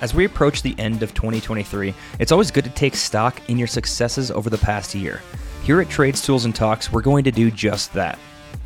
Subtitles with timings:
[0.00, 3.68] As we approach the end of 2023, it's always good to take stock in your
[3.68, 5.20] successes over the past year.
[5.62, 8.18] Here at Trades Tools and Talks, we're going to do just that.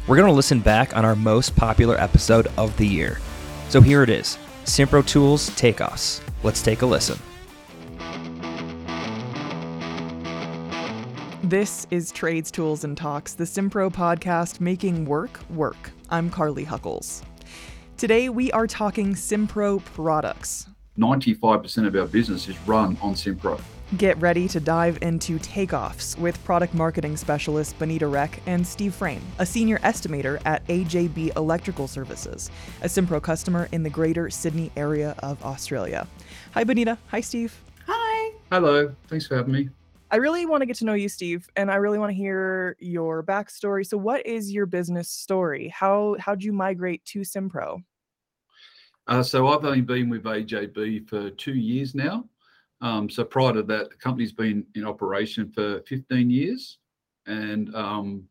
[0.06, 3.18] We're going to listen back on our most popular episode of the year.
[3.68, 6.20] So here it is Simpro Tools Takeoffs.
[6.44, 7.18] Let's take a listen.
[11.42, 15.90] This is Trades Tools and Talks, the Simpro podcast making work work.
[16.10, 17.22] I'm Carly Huckles.
[17.96, 20.68] Today we are talking Simpro products.
[20.98, 23.60] 95% of our business is run on Simpro.
[23.98, 29.22] Get ready to dive into takeoffs with product marketing specialist Bonita Reck and Steve Frame,
[29.38, 32.50] a senior estimator at AJD Electrical Services,
[32.82, 36.06] a Simpro customer in the greater Sydney area of Australia.
[36.52, 36.96] Hi, Bonita.
[37.08, 37.60] Hi, Steve.
[37.86, 38.32] Hi.
[38.50, 38.94] Hello.
[39.08, 39.68] Thanks for having me.
[40.10, 42.76] I really want to get to know you, Steve, and I really want to hear
[42.78, 43.84] your backstory.
[43.84, 45.68] So, what is your business story?
[45.68, 47.82] How how'd you migrate to Simpro?
[49.06, 52.24] Uh, so I've only been with AJD for two years now.
[52.80, 56.78] Um, so prior to that, the company's been in operation for 15 years,
[57.26, 58.24] and um,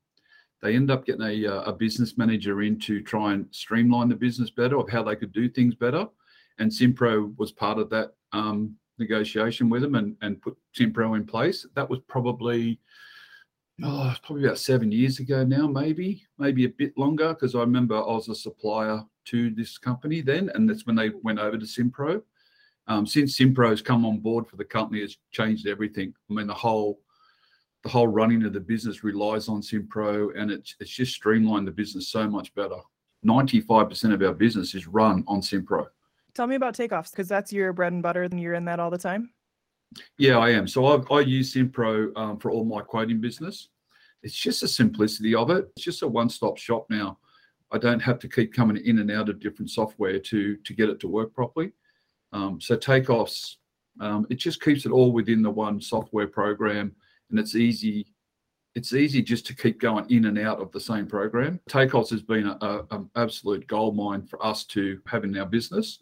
[0.61, 4.15] they end up getting a, uh, a business manager in to try and streamline the
[4.15, 6.07] business better of how they could do things better.
[6.59, 11.25] And Simpro was part of that um, negotiation with them and, and put Simpro in
[11.25, 11.65] place.
[11.75, 12.79] That was probably
[13.83, 17.95] oh, probably about seven years ago now, maybe, maybe a bit longer, because I remember
[17.95, 21.65] I was a supplier to this company then, and that's when they went over to
[21.65, 22.21] Simpro.
[22.87, 26.13] Um, since Simpro has come on board for the company, it's changed everything.
[26.29, 26.99] I mean, the whole
[27.83, 31.71] the whole running of the business relies on Simpro, and it's it's just streamlined the
[31.71, 32.77] business so much better.
[33.23, 35.87] Ninety five percent of our business is run on Simpro.
[36.33, 38.89] Tell me about takeoffs because that's your bread and butter, and you're in that all
[38.89, 39.31] the time.
[40.17, 40.67] Yeah, I am.
[40.67, 43.69] So I, I use Simpro um, for all my quoting business.
[44.23, 45.69] It's just the simplicity of it.
[45.75, 47.19] It's just a one-stop shop now.
[47.73, 50.89] I don't have to keep coming in and out of different software to to get
[50.89, 51.73] it to work properly.
[52.31, 53.55] Um, so takeoffs,
[53.99, 56.95] um, it just keeps it all within the one software program,
[57.29, 58.07] and it's easy.
[58.75, 61.59] It's easy just to keep going in and out of the same program.
[61.69, 65.99] Takeoffs has been an absolute gold mine for us to have in our business.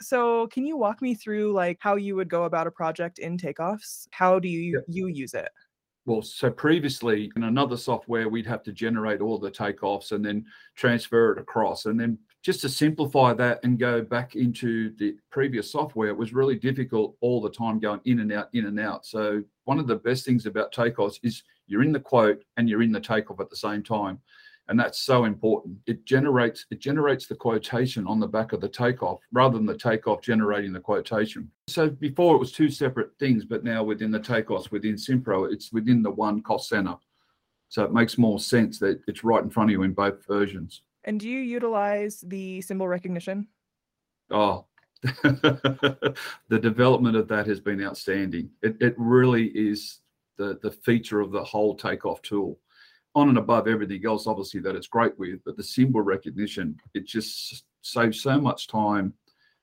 [0.00, 3.36] So, can you walk me through like how you would go about a project in
[3.36, 4.06] takeoffs?
[4.10, 5.48] How do you you use it?
[6.08, 10.46] Well, so previously in another software, we'd have to generate all the takeoffs and then
[10.74, 11.84] transfer it across.
[11.84, 16.32] And then just to simplify that and go back into the previous software, it was
[16.32, 19.04] really difficult all the time going in and out, in and out.
[19.04, 22.80] So one of the best things about takeoffs is you're in the quote and you're
[22.80, 24.18] in the takeoff at the same time
[24.68, 25.78] and that's so important.
[25.86, 29.76] It generates it generates the quotation on the back of the takeoff rather than the
[29.76, 31.50] takeoff generating the quotation.
[31.68, 35.72] So before it was two separate things but now within the takeoffs within simpro it's
[35.72, 36.96] within the one cost center.
[37.70, 40.82] So it makes more sense that it's right in front of you in both versions.
[41.04, 43.46] And do you utilize the symbol recognition?
[44.30, 44.66] Oh
[45.02, 46.14] the
[46.50, 48.50] development of that has been outstanding.
[48.62, 50.00] It, it really is
[50.36, 52.58] the the feature of the whole takeoff tool
[53.14, 57.06] on and above everything else, obviously, that it's great with, but the symbol recognition, it
[57.06, 59.12] just saves so much time.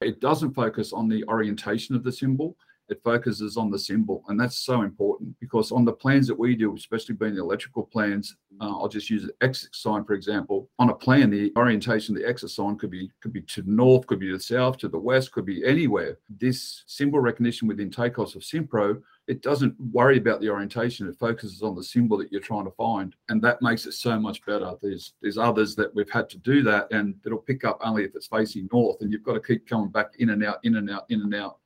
[0.02, 2.58] It doesn't focus on the orientation of the symbol,
[2.90, 4.24] it focuses on the symbol.
[4.28, 7.84] And that's so important because on the plans that we do, especially being the electrical
[7.84, 10.70] plans, uh, I'll just use an X sign, for example.
[10.80, 14.08] On a plan, the orientation of the X sign could be could be to north,
[14.08, 16.20] could be to the south, to the west, could be anywhere.
[16.30, 21.08] This symbol recognition within takeoffs of Simpro it doesn't worry about the orientation.
[21.08, 24.20] It focuses on the symbol that you're trying to find, and that makes it so
[24.20, 24.74] much better.
[24.82, 28.16] There's there's others that we've had to do that, and it'll pick up only if
[28.16, 30.90] it's facing north, and you've got to keep coming back in and out, in and
[30.90, 31.58] out, in and out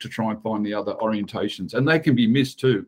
[0.00, 2.86] to try and find the other orientations, and they can be missed too.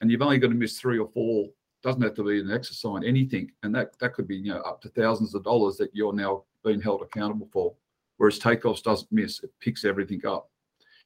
[0.00, 1.48] And you've only got to miss three or four.
[1.82, 4.80] Doesn't have to be an exercise, anything, and that that could be you know up
[4.82, 7.74] to thousands of dollars that you're now being held accountable for.
[8.16, 10.50] Whereas takeoffs doesn't miss; it picks everything up,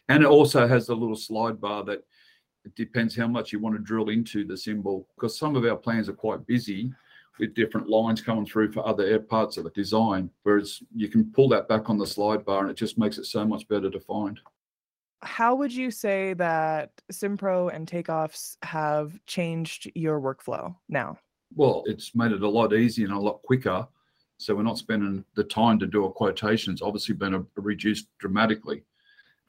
[0.08, 2.04] and it also has the little slide bar that
[2.64, 5.76] it depends how much you want to drill into the symbol because some of our
[5.76, 6.92] plans are quite busy
[7.38, 10.30] with different lines coming through for other parts of the design.
[10.42, 13.26] Whereas you can pull that back on the slide bar and it just makes it
[13.26, 14.38] so much better to find.
[15.22, 21.18] How would you say that Simpro and takeoffs have changed your workflow now?
[21.54, 23.86] Well, it's made it a lot easier and a lot quicker.
[24.38, 26.72] So we're not spending the time to do a quotation.
[26.72, 28.82] It's obviously been a, reduced dramatically.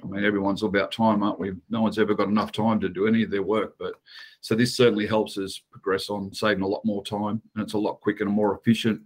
[0.03, 1.53] I mean, everyone's all about time, aren't we?
[1.69, 3.75] No one's ever got enough time to do any of their work.
[3.79, 3.93] But
[4.41, 7.77] so this certainly helps us progress on saving a lot more time and it's a
[7.77, 9.01] lot quicker and more efficient.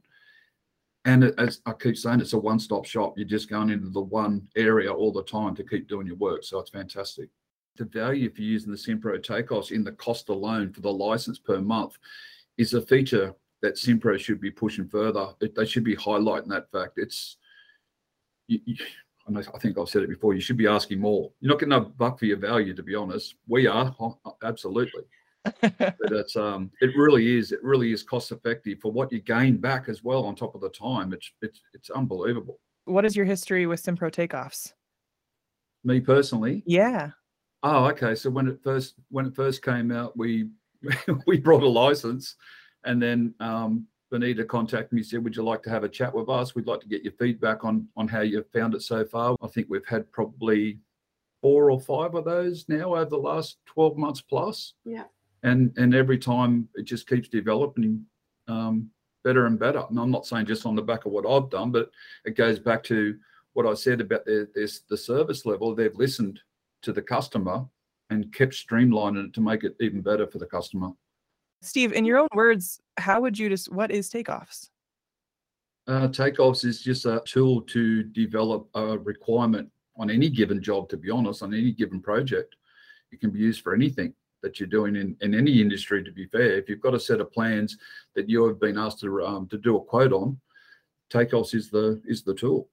[1.08, 3.18] And as I keep saying, it's a one stop shop.
[3.18, 6.44] You're just going into the one area all the time to keep doing your work.
[6.44, 7.30] So it's fantastic.
[7.78, 11.62] The value for using the Simpro takeoffs in the cost alone for the license per
[11.62, 11.94] month
[12.58, 15.30] is a feature that Simpro should be pushing further.
[15.40, 16.98] It, they should be highlighting that fact.
[16.98, 17.38] It's
[18.48, 18.76] you, you,
[19.30, 21.32] I think I've said it before, you should be asking more.
[21.40, 23.36] You're not getting a buck for your value, to be honest.
[23.48, 23.96] We are
[24.44, 25.04] absolutely,
[25.62, 29.58] but it's um, it really is, it really is cost effective for what you gain
[29.58, 31.14] back as well on top of the time.
[31.14, 32.60] It's it's it's unbelievable.
[32.86, 34.74] What is your history with Simpro takeoffs?
[35.84, 37.12] Me personally, Yeah.
[37.64, 38.16] Oh, okay.
[38.16, 40.50] So when it first when it first came out, we
[41.28, 42.36] we brought a license,
[42.86, 46.30] and then um, Bonita contacted me said, "Would you like to have a chat with
[46.30, 46.56] us?
[46.56, 49.48] We'd like to get your feedback on on how you've found it so far." I
[49.48, 50.80] think we've had probably
[51.42, 54.74] four or five of those now over the last twelve months plus.
[54.86, 55.06] Yeah.
[55.44, 58.06] And and every time it just keeps developing
[58.48, 58.90] um,
[59.24, 59.84] better and better.
[59.90, 61.90] And I'm not saying just on the back of what I've done, but
[62.26, 63.18] it goes back to
[63.54, 65.76] what I said about their, their the service level.
[65.76, 66.40] They've listened
[66.84, 67.66] to the customer
[68.10, 70.92] and kept streamlining it to make it even better for the customer.
[71.62, 74.70] Steve, in your own words, how would you just what is takeoffs?
[75.88, 80.98] Uh, takeoffs is just a tool to develop a requirement on any given job, to
[80.98, 82.56] be honest, on any given project.
[83.12, 86.26] It can be used for anything that you're doing in, in any industry, to be
[86.26, 86.58] fair.
[86.58, 87.78] If you've got a set of plans
[88.16, 90.40] that you have been asked to um, to do a quote on,
[91.12, 92.70] takeoffs is the is the tool.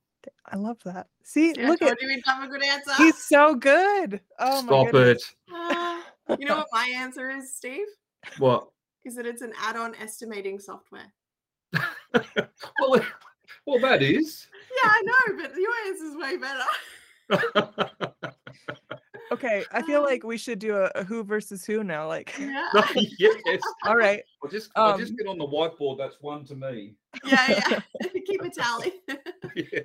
[0.47, 1.09] I love that.
[1.23, 2.93] See, Yeah, look at told you have a good answer.
[2.97, 4.21] he's so good.
[4.39, 5.35] Oh my Stop goodness.
[5.51, 6.05] Ah,
[6.39, 7.87] you know what my answer is, Steve?
[8.39, 8.69] What?
[9.05, 11.13] Is that it's an add-on estimating software.
[11.73, 13.05] well,
[13.67, 14.47] well, that is.
[14.83, 16.65] Yeah, I know, but your answer is way better.
[19.33, 22.07] Okay, I feel Um, like we should do a, a who versus who now.
[22.07, 22.73] Like, Yeah,
[23.19, 23.63] yes.
[23.85, 25.99] all right, I'll just I'll Um, just get on the whiteboard.
[25.99, 26.95] That's one to me.
[27.25, 28.09] yeah, yeah.
[28.27, 28.93] Keep a tally.
[29.57, 29.81] yeah.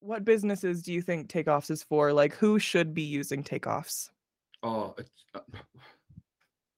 [0.00, 2.12] what businesses do you think takeoffs is for?
[2.12, 4.10] Like, who should be using takeoffs?
[4.62, 5.40] Oh, it's, uh,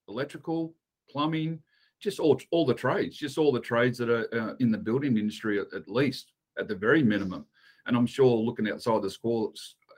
[0.08, 0.74] electrical,
[1.10, 1.60] plumbing,
[2.00, 5.16] just all all the trades, just all the trades that are uh, in the building
[5.16, 7.46] industry at, at least, at the very minimum.
[7.86, 9.48] And I'm sure looking outside the square,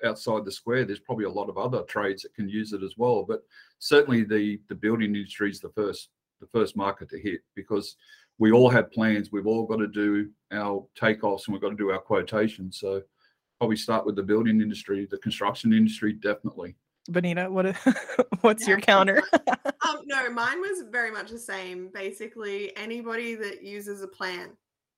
[0.05, 2.95] outside the square, there's probably a lot of other trades that can use it as
[2.97, 3.25] well.
[3.27, 3.43] But
[3.79, 6.11] certainly the the building industry is the first
[6.41, 7.97] the first market to hit because
[8.39, 9.33] we all have plans.
[9.33, 12.79] We've all got to do our takeoffs and we've got to do our quotations.
[12.79, 13.03] So
[13.59, 16.77] probably start with the building industry, the construction industry, definitely.
[17.09, 17.67] Bonita, what?
[17.67, 17.95] i-
[18.43, 19.23] What's your counter?
[19.89, 21.89] um, no, mine was very much the same.
[21.95, 24.51] Basically, anybody that uses a plan,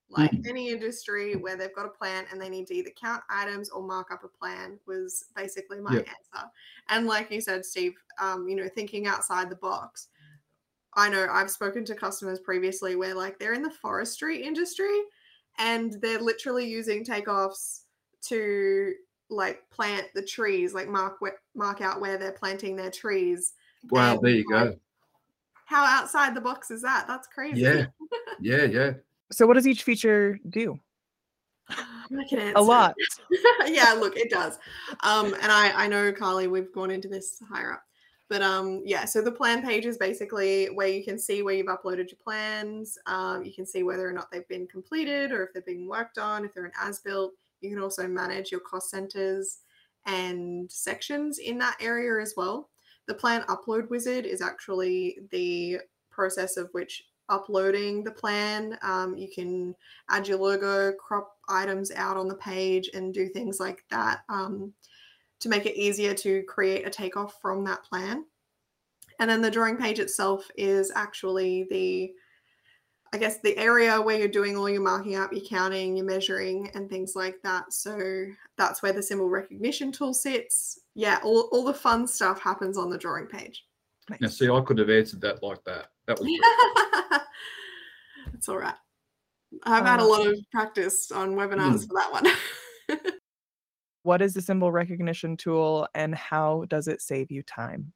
[0.09, 3.69] like any industry where they've got a plan and they need to either count items
[3.69, 5.99] or mark up a plan, was basically my Yeah.
[5.99, 6.49] answer.
[6.89, 10.07] And like you said, Steve, um, you know, thinking outside the box.
[10.95, 14.99] I know I've spoken to customers previously where like they're in the forestry industry
[15.59, 17.81] and they're literally using takeoffs
[18.23, 18.93] to
[19.29, 21.19] like plant the trees, like mark
[21.53, 23.53] mark out where they're planting their trees.
[23.91, 24.79] Wow, And, there you like, go.
[25.65, 27.05] How outside the box is that?
[27.07, 27.61] That's crazy.
[27.61, 27.85] Yeah,
[28.41, 28.93] yeah, yeah.
[29.31, 30.79] So, what does each feature do?
[31.69, 32.95] I can A lot.
[33.67, 34.57] yeah, look, it does.
[35.03, 37.83] Um, and I, I know Carly, we've gone into this higher up.
[38.29, 41.67] But um, yeah, so the plan page is basically where you can see where you've
[41.67, 42.97] uploaded your plans.
[43.07, 46.19] Um, you can see whether or not they've been completed or if they're being worked
[46.19, 47.33] on, if they're an as built.
[47.61, 49.59] You can also manage your cost centers
[50.05, 52.69] and sections in that area as well.
[53.07, 55.79] The plan upload wizard is actually the
[56.11, 58.77] process of which uploading the plan.
[58.81, 59.75] Um, you can
[60.09, 64.73] add your logo, crop items out on the page, and do things like that um,
[65.39, 68.25] to make it easier to create a takeoff from that plan.
[69.19, 72.11] And then the drawing page itself is actually the,
[73.13, 76.71] I guess, the area where you're doing all your marking up, your counting, your measuring,
[76.73, 77.73] and things like that.
[77.73, 78.25] So
[78.57, 80.79] that's where the symbol recognition tool sits.
[80.95, 83.65] Yeah, all, all the fun stuff happens on the drawing page.
[84.19, 85.87] Now, see, I could have answered that like that.
[86.07, 86.27] That was
[88.39, 88.73] it's all right.
[89.63, 93.01] I've had a Uh, lot of practice on webinars for that one.
[94.03, 97.91] What is the symbol recognition tool and how does it save you time?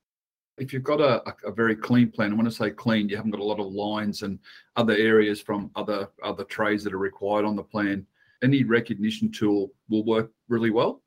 [0.59, 3.15] if you've got a, a, a very clean plan, and when I say clean, you
[3.15, 4.37] haven't got a lot of lines and
[4.75, 8.05] other areas from other other trades that are required on the plan.
[8.43, 11.01] Any recognition tool will work really well.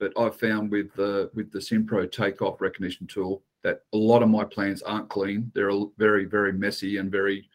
[0.00, 4.30] But I've found with the with the Simpro takeoff recognition tool that a lot of
[4.30, 5.50] my plans aren't clean.
[5.54, 7.50] They're very very messy and very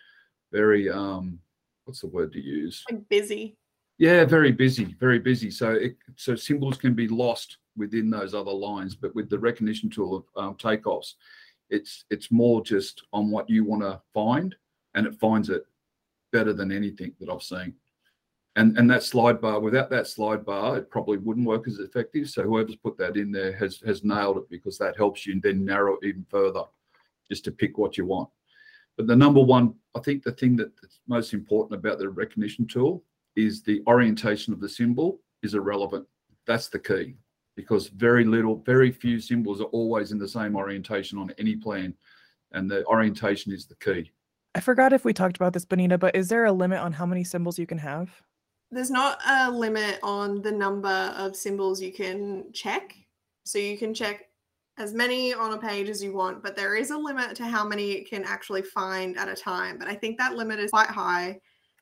[0.52, 1.40] very um
[1.86, 2.84] what's the word to use?
[2.90, 3.58] like busy.
[3.98, 5.50] Yeah, very busy, very busy.
[5.50, 9.90] So it, so symbols can be lost within those other lines, but with the recognition
[9.90, 11.14] tool of um, takeoffs,
[11.70, 14.56] it's it's more just on what you want to find,
[14.94, 15.66] and it finds it
[16.32, 17.74] better than anything that I've seen.
[18.56, 22.30] And and that slide bar, without that slide bar, it probably wouldn't work as effective.
[22.30, 25.66] So whoever's put that in there has has nailed it because that helps you then
[25.66, 26.64] narrow it even further,
[27.28, 28.30] just to pick what you want.
[28.98, 32.66] But the number one, I think the thing that- that's most important about the recognition
[32.66, 36.08] tool is the orientation of the symbol is irrelevant.
[36.46, 37.18] That's the key
[37.56, 41.96] because very little, very few symbols are always in the same orientation on any plan.
[42.52, 44.12] And the orientation is the key.
[44.56, 47.06] I forgot if we talked about this, Bonita, but is there a limit on how
[47.06, 48.24] many symbols you can have?
[48.72, 52.96] There's not a limit on the number of symbols you can check.
[53.46, 54.27] So you can check
[54.78, 57.66] as many on a page as you want, but there is a limit to how
[57.68, 59.78] many it can actually find at a time.
[59.80, 61.40] But I think that limit is quite high.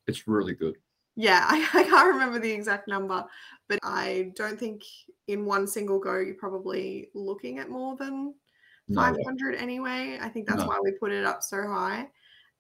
[0.08, 0.75] It's really good.
[1.16, 3.25] Yeah, I, I can't remember the exact number,
[3.68, 4.84] but I don't think
[5.28, 8.34] in one single go you're probably looking at more than
[8.88, 10.18] No, 500 anyway.
[10.22, 10.68] I think that's No.
[10.68, 12.08] why we put it up so high.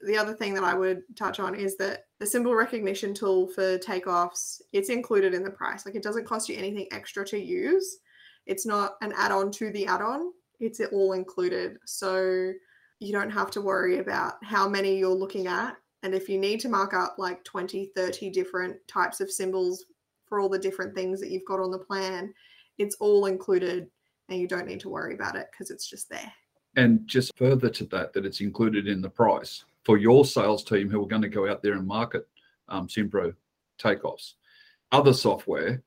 [0.01, 3.77] The other thing that I would touch on is that the symbol recognition tool for
[3.77, 5.85] takeoffs, it's included in the price.
[5.85, 7.99] Like it doesn't cost you anything extra to use.
[8.45, 10.31] It's not an add-on to the add-on.
[10.59, 11.77] It's all included.
[11.85, 12.53] So
[12.99, 15.75] you don't have to worry about how many you're looking at.
[16.03, 19.85] And if you need to mark up like 20, 30 different types of symbols
[20.27, 22.33] for all the different things that you've got on the plan,
[22.77, 23.87] it's all included
[24.29, 26.31] and you don't need to worry about it because it's just there.
[26.75, 30.89] And just further to that, that it's included in the price for your sales team
[30.89, 32.27] who are going to go out there and market
[32.67, 33.33] um, Simpro
[33.79, 34.33] takeoffs.
[34.91, 35.83] Other software,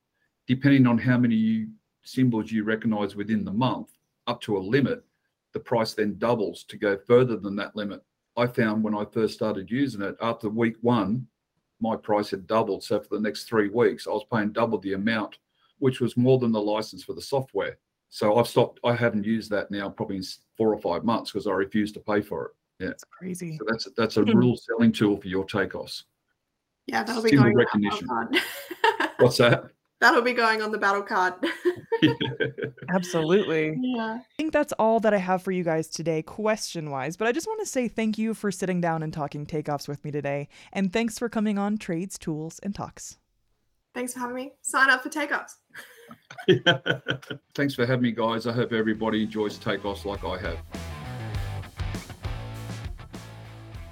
[0.46, 1.66] depending on how many
[2.04, 3.90] symbols you recognize within the month,
[4.26, 5.04] up to a limit,
[5.52, 8.02] the price then doubles to go further than that limit.
[8.36, 11.26] I found when I first started using it, after week one,
[11.80, 12.84] my price had doubled.
[12.84, 15.38] So for the next three weeks, I was paying double the amount,
[15.78, 17.78] which was more than the license for the software.
[18.10, 18.80] So I've stopped.
[18.84, 20.24] I haven't used that now probably in
[20.56, 22.84] four or five months because I refuse to pay for it.
[22.84, 23.58] Yeah, it's crazy.
[23.58, 24.38] So that's that's a hmm.
[24.38, 26.04] real selling tool for your takeoffs.
[26.86, 28.06] Yeah, that'll be Symbol going on the recognition.
[28.06, 28.40] battle
[28.98, 29.10] card.
[29.18, 29.64] What's that?
[30.00, 31.34] that'll be going on the battle card.
[32.88, 33.76] Absolutely.
[33.80, 34.18] yeah.
[34.20, 37.16] I think that's all that I have for you guys today, question wise.
[37.16, 40.04] But I just want to say thank you for sitting down and talking takeoffs with
[40.04, 40.48] me today.
[40.72, 43.18] And thanks for coming on Trades, Tools, and Talks.
[43.94, 44.52] Thanks for having me.
[44.62, 45.54] Sign up for takeoffs.
[47.54, 48.46] Thanks for having me, guys.
[48.46, 50.58] I hope everybody enjoys takeoffs like I have.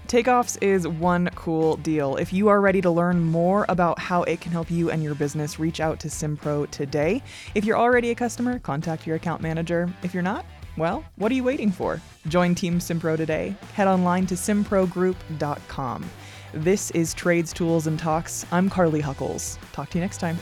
[0.07, 2.17] Takeoffs is one cool deal.
[2.17, 5.17] If you are ready to learn more about how it can help you and your
[5.17, 7.23] business, reach out to Simpro today.
[7.55, 9.93] If you're already a customer, contact your account manager.
[10.05, 10.45] If you're not,
[10.77, 12.01] well, what are you waiting for?
[12.29, 13.57] Join Team Simpro today.
[13.75, 16.11] Head online to simprogroup.com.
[16.55, 18.47] This is Trades, Tools, and Talks.
[18.53, 19.59] I'm Carly Huckles.
[19.73, 20.39] Talk to you next time.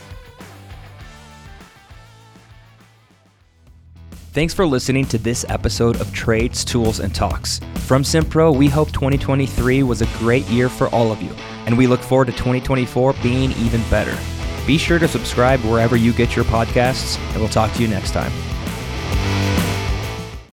[4.35, 7.61] Thanks for listening to this episode of Trades, Tools, and Talks.
[7.87, 11.31] From Simpro, we hope 2023 was a great year for all of you,
[11.67, 14.19] and we look forward to 2024 being even better.
[14.67, 18.11] Be sure to subscribe wherever you get your podcasts, and we'll talk to you next
[18.11, 18.33] time.